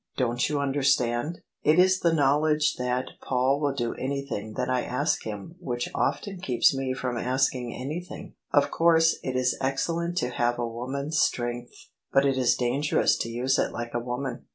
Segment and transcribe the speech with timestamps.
[0.17, 4.67] Don't you understand: it is the knowledge that THE SUBJECTION Paul will do anything that
[4.67, 8.33] I ask him which often keeps me from asking anything?
[8.51, 11.75] Of course it is excellent to have a woman's strength,
[12.11, 14.47] but it is dangerous to use it like a woman."